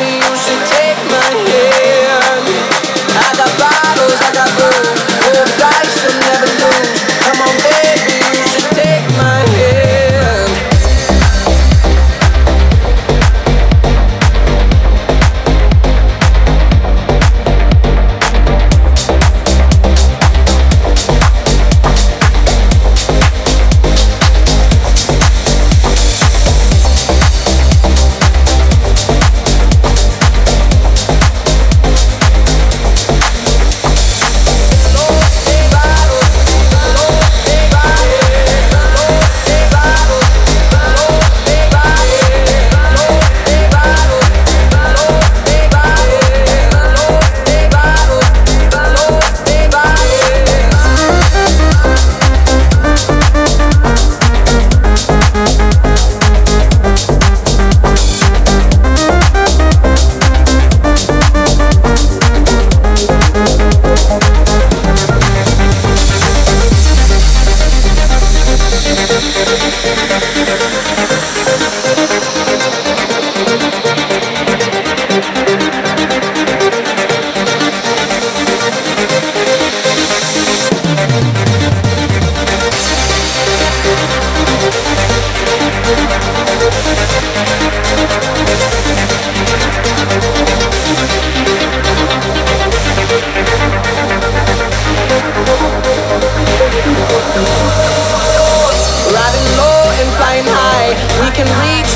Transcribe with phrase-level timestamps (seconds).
[0.00, 2.48] Maybe you should take my hand.
[3.20, 4.49] I got bottles, I got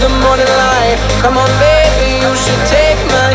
[0.00, 0.98] the morning light.
[1.20, 3.29] Come on, baby, you should take my.